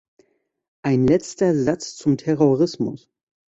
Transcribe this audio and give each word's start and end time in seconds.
Ein 0.83 1.05
letzter 1.05 1.53
Satz 1.53 1.95
zum 1.95 2.17
Terrorismus. 2.17 3.07